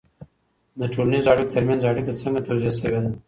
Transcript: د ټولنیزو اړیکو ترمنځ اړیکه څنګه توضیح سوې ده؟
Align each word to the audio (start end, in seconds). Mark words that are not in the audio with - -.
د 0.79 0.81
ټولنیزو 0.93 1.31
اړیکو 1.33 1.51
ترمنځ 1.55 1.81
اړیکه 1.91 2.11
څنګه 2.21 2.39
توضیح 2.47 2.71
سوې 2.79 2.99
ده؟ 3.03 3.11